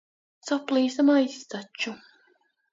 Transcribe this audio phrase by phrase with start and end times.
[0.47, 1.97] Saplīsa maiss taču.